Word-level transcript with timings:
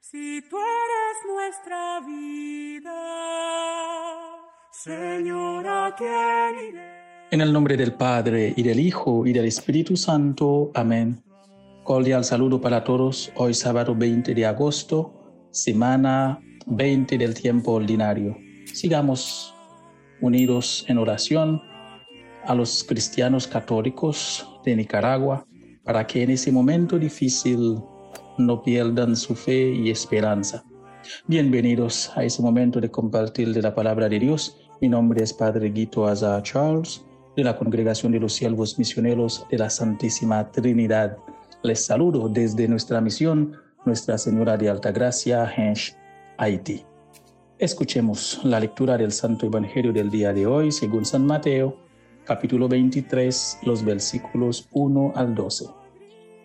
si 0.00 0.42
tú 0.48 0.56
eres 0.56 1.18
nuestra 1.26 2.00
vida? 2.00 2.90
Señora? 4.72 5.94
En 7.30 7.40
el 7.42 7.52
nombre 7.52 7.76
del 7.76 7.92
Padre, 7.92 8.54
y 8.56 8.62
del 8.62 8.80
Hijo, 8.80 9.26
y 9.26 9.34
del 9.34 9.44
Espíritu 9.44 9.96
Santo. 9.96 10.70
Amén. 10.74 11.22
Cordial 11.84 12.24
saludo 12.24 12.58
para 12.60 12.84
todos. 12.84 13.30
Hoy 13.36 13.52
sábado 13.52 13.94
20 13.94 14.34
de 14.34 14.46
agosto, 14.46 15.12
semana 15.50 16.40
20 16.66 17.18
del 17.18 17.34
tiempo 17.34 17.72
ordinario. 17.72 18.38
Sigamos 18.64 19.54
unidos 20.22 20.86
en 20.88 20.96
oración 20.96 21.60
a 22.46 22.54
los 22.54 22.82
cristianos 22.82 23.46
católicos 23.46 24.48
de 24.64 24.76
Nicaragua 24.76 25.47
para 25.88 26.06
que 26.06 26.22
en 26.22 26.28
ese 26.28 26.52
momento 26.52 26.98
difícil 26.98 27.80
no 28.36 28.62
pierdan 28.62 29.16
su 29.16 29.34
fe 29.34 29.70
y 29.70 29.88
esperanza. 29.88 30.62
Bienvenidos 31.26 32.12
a 32.14 32.24
ese 32.24 32.42
momento 32.42 32.78
de 32.78 32.90
compartir 32.90 33.54
de 33.54 33.62
la 33.62 33.74
palabra 33.74 34.06
de 34.06 34.18
Dios. 34.18 34.58
Mi 34.82 34.90
nombre 34.90 35.24
es 35.24 35.32
Padre 35.32 35.70
Guito 35.70 36.06
Azar 36.06 36.42
Charles 36.42 37.06
de 37.38 37.44
la 37.44 37.56
Congregación 37.56 38.12
de 38.12 38.20
los 38.20 38.34
Siervos 38.34 38.78
Misioneros 38.78 39.46
de 39.50 39.56
la 39.56 39.70
Santísima 39.70 40.52
Trinidad. 40.52 41.16
Les 41.62 41.86
saludo 41.86 42.28
desde 42.28 42.68
nuestra 42.68 43.00
misión, 43.00 43.56
Nuestra 43.86 44.18
Señora 44.18 44.58
de 44.58 44.68
Altagracia, 44.68 45.50
Hensh, 45.56 45.96
Haití. 46.36 46.84
Escuchemos 47.58 48.42
la 48.44 48.60
lectura 48.60 48.98
del 48.98 49.10
Santo 49.10 49.46
Evangelio 49.46 49.94
del 49.94 50.10
día 50.10 50.34
de 50.34 50.44
hoy, 50.44 50.70
según 50.70 51.06
San 51.06 51.24
Mateo, 51.24 51.78
capítulo 52.26 52.68
23, 52.68 53.60
los 53.62 53.82
versículos 53.82 54.68
1 54.72 55.12
al 55.16 55.34
12. 55.34 55.77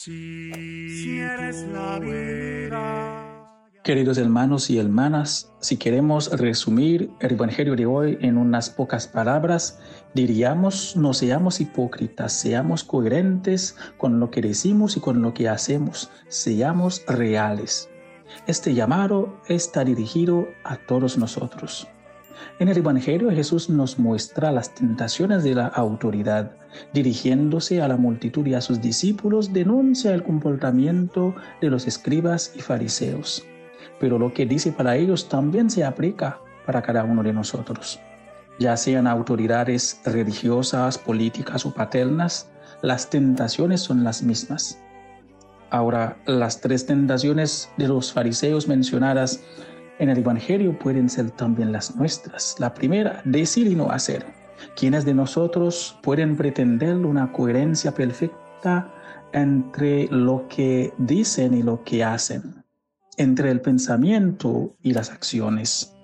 Si 0.00 1.20
eres 1.20 1.66
la 1.74 1.98
vida. 1.98 3.66
Queridos 3.84 4.16
hermanos 4.16 4.70
y 4.70 4.78
hermanas, 4.78 5.52
si 5.60 5.76
queremos 5.76 6.30
resumir 6.38 7.10
el 7.20 7.32
Evangelio 7.32 7.76
de 7.76 7.84
hoy 7.84 8.16
en 8.22 8.38
unas 8.38 8.70
pocas 8.70 9.06
palabras, 9.06 9.78
diríamos, 10.14 10.96
no 10.96 11.12
seamos 11.12 11.60
hipócritas, 11.60 12.32
seamos 12.32 12.82
coherentes 12.82 13.76
con 13.98 14.20
lo 14.20 14.30
que 14.30 14.40
decimos 14.40 14.96
y 14.96 15.00
con 15.00 15.20
lo 15.20 15.34
que 15.34 15.50
hacemos, 15.50 16.10
seamos 16.28 17.04
reales. 17.06 17.90
Este 18.46 18.72
llamado 18.72 19.38
está 19.48 19.84
dirigido 19.84 20.48
a 20.64 20.76
todos 20.76 21.18
nosotros. 21.18 21.88
En 22.58 22.68
el 22.68 22.78
Evangelio 22.78 23.30
Jesús 23.30 23.70
nos 23.70 23.98
muestra 23.98 24.52
las 24.52 24.74
tentaciones 24.74 25.44
de 25.44 25.54
la 25.54 25.66
autoridad. 25.66 26.52
Dirigiéndose 26.92 27.82
a 27.82 27.88
la 27.88 27.96
multitud 27.96 28.46
y 28.46 28.54
a 28.54 28.60
sus 28.60 28.80
discípulos, 28.80 29.52
denuncia 29.52 30.14
el 30.14 30.22
comportamiento 30.22 31.34
de 31.60 31.70
los 31.70 31.86
escribas 31.86 32.52
y 32.56 32.60
fariseos 32.60 33.44
pero 34.00 34.18
lo 34.18 34.32
que 34.32 34.46
dice 34.46 34.72
para 34.72 34.96
ellos 34.96 35.28
también 35.28 35.70
se 35.70 35.84
aplica 35.84 36.40
para 36.66 36.82
cada 36.82 37.04
uno 37.04 37.22
de 37.22 37.32
nosotros. 37.32 38.00
Ya 38.58 38.76
sean 38.76 39.06
autoridades 39.06 40.00
religiosas, 40.04 40.98
políticas 40.98 41.64
o 41.66 41.72
paternas, 41.72 42.50
las 42.82 43.10
tentaciones 43.10 43.82
son 43.82 44.02
las 44.02 44.22
mismas. 44.22 44.78
Ahora, 45.70 46.16
las 46.26 46.60
tres 46.60 46.86
tentaciones 46.86 47.70
de 47.76 47.88
los 47.88 48.12
fariseos 48.12 48.66
mencionadas 48.66 49.40
en 50.00 50.08
el 50.08 50.18
Evangelio 50.18 50.76
pueden 50.76 51.08
ser 51.08 51.30
también 51.30 51.70
las 51.70 51.94
nuestras. 51.94 52.56
La 52.58 52.74
primera, 52.74 53.22
decir 53.24 53.68
y 53.68 53.76
no 53.76 53.90
hacer. 53.90 54.26
¿Quiénes 54.74 55.04
de 55.04 55.14
nosotros 55.14 55.96
pueden 56.02 56.36
pretender 56.36 56.96
una 56.96 57.30
coherencia 57.32 57.92
perfecta 57.92 58.92
entre 59.32 60.08
lo 60.08 60.48
que 60.48 60.92
dicen 60.98 61.54
y 61.54 61.62
lo 61.62 61.84
que 61.84 62.02
hacen? 62.02 62.60
entre 63.20 63.50
el 63.50 63.60
pensamiento 63.60 64.74
y 64.82 64.94
las 64.94 65.10
acciones. 65.10 65.94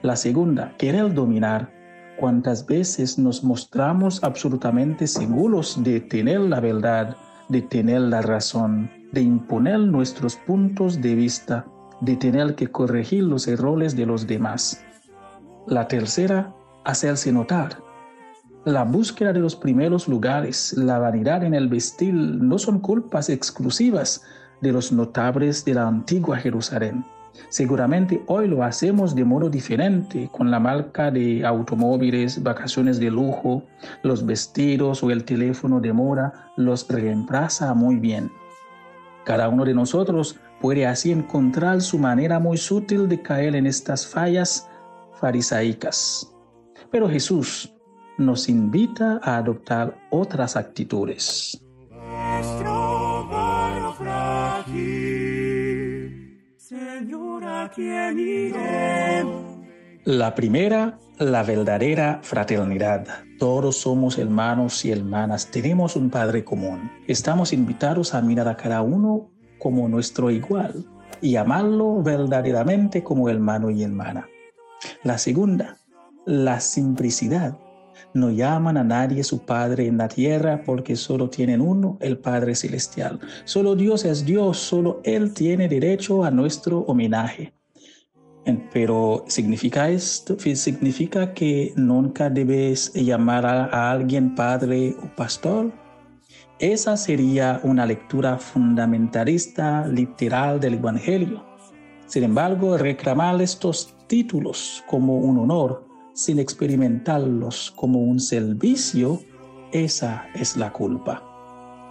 La 0.00 0.16
segunda, 0.16 0.74
querer 0.78 1.12
dominar. 1.12 1.70
¿Cuántas 2.18 2.64
veces 2.64 3.18
nos 3.18 3.44
mostramos 3.44 4.24
absolutamente 4.24 5.06
seguros 5.06 5.82
de 5.84 6.00
tener 6.00 6.40
la 6.40 6.60
verdad, 6.60 7.18
de 7.50 7.60
tener 7.60 8.00
la 8.00 8.22
razón, 8.22 8.90
de 9.12 9.20
imponer 9.20 9.78
nuestros 9.80 10.36
puntos 10.36 11.02
de 11.02 11.14
vista, 11.14 11.66
de 12.00 12.16
tener 12.16 12.54
que 12.54 12.70
corregir 12.70 13.24
los 13.24 13.48
errores 13.48 13.96
de 13.96 14.06
los 14.06 14.26
demás? 14.26 14.84
La 15.66 15.88
tercera, 15.88 16.54
hacerse 16.84 17.32
notar. 17.32 17.78
La 18.64 18.84
búsqueda 18.84 19.32
de 19.32 19.40
los 19.40 19.56
primeros 19.56 20.08
lugares, 20.08 20.72
la 20.76 20.98
vanidad 20.98 21.44
en 21.44 21.54
el 21.54 21.68
vestir 21.68 22.14
no 22.14 22.58
son 22.58 22.80
culpas 22.80 23.28
exclusivas 23.28 24.22
de 24.60 24.72
los 24.72 24.90
notables 24.92 25.64
de 25.64 25.74
la 25.74 25.86
antigua 25.86 26.38
Jerusalén. 26.38 27.04
Seguramente 27.48 28.22
hoy 28.26 28.48
lo 28.48 28.62
hacemos 28.62 29.14
de 29.14 29.24
modo 29.24 29.50
diferente, 29.50 30.28
con 30.32 30.50
la 30.50 30.60
marca 30.60 31.10
de 31.10 31.44
automóviles, 31.44 32.42
vacaciones 32.42 32.98
de 32.98 33.10
lujo, 33.10 33.64
los 34.02 34.24
vestidos 34.24 35.02
o 35.02 35.10
el 35.10 35.24
teléfono 35.24 35.80
de 35.80 35.92
moda 35.92 36.50
los 36.56 36.88
reemplaza 36.88 37.74
muy 37.74 37.96
bien. 37.96 38.30
Cada 39.24 39.48
uno 39.48 39.64
de 39.64 39.74
nosotros 39.74 40.38
puede 40.64 40.86
así 40.86 41.12
encontrar 41.12 41.82
su 41.82 41.98
manera 41.98 42.38
muy 42.38 42.56
sutil 42.56 43.06
de 43.06 43.20
caer 43.20 43.54
en 43.54 43.66
estas 43.66 44.06
fallas 44.06 44.66
farisaicas. 45.20 46.34
Pero 46.90 47.06
Jesús 47.06 47.70
nos 48.16 48.48
invita 48.48 49.20
a 49.22 49.36
adoptar 49.36 49.94
otras 50.10 50.56
actitudes. 50.56 51.62
La 60.06 60.34
primera, 60.34 60.98
la 61.18 61.42
verdadera 61.42 62.20
fraternidad. 62.22 63.06
Todos 63.38 63.76
somos 63.76 64.16
hermanos 64.16 64.82
y 64.86 64.92
hermanas, 64.92 65.50
tenemos 65.50 65.94
un 65.94 66.08
Padre 66.08 66.42
común. 66.42 66.90
Estamos 67.06 67.52
invitados 67.52 68.14
a 68.14 68.22
mirar 68.22 68.48
a 68.48 68.56
cada 68.56 68.80
uno 68.80 69.33
como 69.58 69.88
nuestro 69.88 70.30
igual 70.30 70.84
y 71.20 71.36
amarlo 71.36 72.02
verdaderamente 72.02 73.02
como 73.02 73.28
hermano 73.28 73.70
y 73.70 73.82
hermana. 73.82 74.28
La 75.02 75.18
segunda, 75.18 75.78
la 76.26 76.60
simplicidad. 76.60 77.58
No 78.12 78.30
llaman 78.30 78.76
a 78.76 78.84
nadie 78.84 79.24
su 79.24 79.40
Padre 79.40 79.86
en 79.86 79.98
la 79.98 80.08
tierra 80.08 80.62
porque 80.64 80.96
solo 80.96 81.30
tienen 81.30 81.60
uno, 81.60 81.96
el 82.00 82.18
Padre 82.18 82.54
Celestial. 82.54 83.20
Solo 83.44 83.74
Dios 83.74 84.04
es 84.04 84.24
Dios, 84.24 84.58
solo 84.58 85.00
Él 85.04 85.32
tiene 85.32 85.68
derecho 85.68 86.24
a 86.24 86.30
nuestro 86.30 86.80
homenaje. 86.80 87.54
Pero 88.72 89.24
¿significa 89.26 89.88
esto? 89.88 90.36
¿Significa 90.38 91.32
que 91.32 91.72
nunca 91.76 92.28
debes 92.28 92.92
llamar 92.92 93.46
a 93.46 93.90
alguien 93.90 94.34
padre 94.34 94.94
o 95.02 95.16
pastor? 95.16 95.72
Esa 96.64 96.96
sería 96.96 97.60
una 97.62 97.84
lectura 97.84 98.38
fundamentalista 98.38 99.86
literal 99.86 100.58
del 100.58 100.72
Evangelio. 100.76 101.44
Sin 102.06 102.24
embargo, 102.24 102.78
reclamar 102.78 103.42
estos 103.42 103.94
títulos 104.06 104.82
como 104.86 105.18
un 105.18 105.40
honor 105.40 105.86
sin 106.14 106.38
experimentarlos 106.38 107.70
como 107.76 107.98
un 107.98 108.18
servicio, 108.18 109.20
esa 109.72 110.24
es 110.34 110.56
la 110.56 110.72
culpa. 110.72 111.22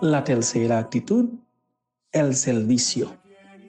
La 0.00 0.24
tercera 0.24 0.78
actitud, 0.78 1.28
el 2.10 2.34
servicio. 2.34 3.14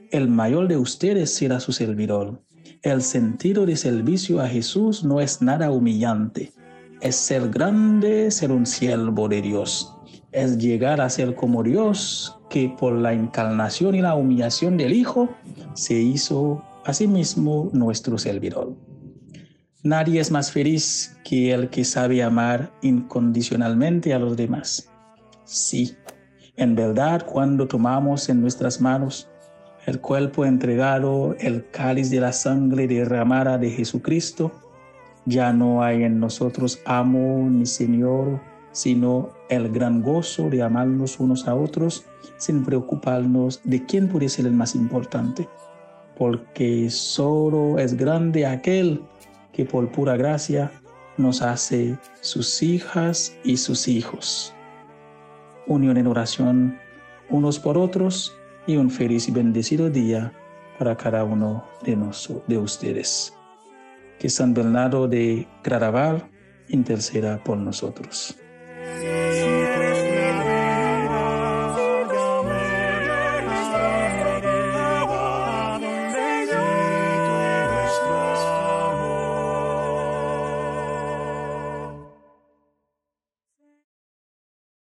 El 0.09 0.29
mayor 0.29 0.69
de 0.69 0.77
ustedes 0.77 1.35
será 1.35 1.59
su 1.59 1.73
servidor. 1.73 2.41
El 2.81 3.01
sentido 3.01 3.65
de 3.65 3.75
servicio 3.75 4.39
a 4.39 4.47
Jesús 4.47 5.03
no 5.03 5.19
es 5.19 5.41
nada 5.41 5.69
humillante. 5.69 6.53
Es 7.01 7.17
ser 7.17 7.49
grande, 7.49 8.31
ser 8.31 8.53
un 8.53 8.65
siervo 8.65 9.27
de 9.27 9.41
Dios. 9.41 9.92
Es 10.33 10.57
llegar 10.57 10.99
a 10.99 11.09
ser 11.09 11.35
como 11.35 11.63
Dios, 11.63 12.37
que 12.49 12.67
por 12.77 12.93
la 12.93 13.13
encarnación 13.13 13.95
y 13.95 14.01
la 14.01 14.15
humillación 14.15 14.77
del 14.77 14.93
Hijo 14.93 15.29
se 15.75 15.93
hizo 15.93 16.61
a 16.85 16.93
sí 16.93 17.07
mismo 17.07 17.69
nuestro 17.71 18.17
servidor. 18.17 18.75
Nadie 19.83 20.19
es 20.19 20.31
más 20.31 20.51
feliz 20.51 21.15
que 21.23 21.53
el 21.53 21.69
que 21.69 21.85
sabe 21.85 22.23
amar 22.23 22.71
incondicionalmente 22.81 24.13
a 24.13 24.19
los 24.19 24.35
demás. 24.35 24.89
Sí, 25.45 25.95
en 26.55 26.75
verdad 26.75 27.25
cuando 27.25 27.67
tomamos 27.67 28.29
en 28.29 28.41
nuestras 28.41 28.79
manos 28.81 29.29
el 29.85 29.99
cuerpo 29.99 30.45
entregado, 30.45 31.35
el 31.39 31.69
cáliz 31.69 32.09
de 32.09 32.21
la 32.21 32.31
sangre 32.31 32.87
derramada 32.87 33.57
de 33.57 33.69
Jesucristo, 33.69 34.51
ya 35.25 35.51
no 35.51 35.83
hay 35.83 36.03
en 36.03 36.19
nosotros 36.19 36.79
amo 36.85 37.47
ni 37.49 37.65
Señor, 37.65 38.39
sino 38.73 39.29
el 39.49 39.69
gran 39.71 40.01
gozo 40.01 40.49
de 40.49 40.61
amarnos 40.61 41.19
unos 41.19 41.47
a 41.47 41.55
otros 41.55 42.05
sin 42.37 42.65
preocuparnos 42.65 43.61
de 43.63 43.85
quién 43.85 44.09
puede 44.09 44.27
ser 44.27 44.45
el 44.45 44.53
más 44.53 44.75
importante, 44.75 45.47
porque 46.17 46.89
solo 46.89 47.79
es 47.79 47.95
grande 47.95 48.45
aquel 48.45 49.01
que 49.53 49.63
por 49.63 49.89
pura 49.91 50.17
gracia 50.17 50.71
nos 51.17 51.41
hace 51.41 51.97
sus 52.21 52.61
hijas 52.61 53.37
y 53.43 53.57
sus 53.57 53.87
hijos. 53.87 54.53
Unión 55.67 55.97
en 55.97 56.07
oración 56.07 56.77
unos 57.29 57.59
por 57.59 57.77
otros 57.77 58.35
y 58.67 58.77
un 58.77 58.89
feliz 58.89 59.27
y 59.27 59.31
bendecido 59.31 59.89
día 59.89 60.33
para 60.77 60.97
cada 60.97 61.23
uno 61.23 61.63
de, 61.83 61.97
de 62.47 62.57
ustedes. 62.57 63.33
Que 64.19 64.29
San 64.29 64.53
Bernardo 64.53 65.07
de 65.07 65.47
Claraval 65.61 66.29
interceda 66.67 67.43
por 67.43 67.57
nosotros. 67.57 68.37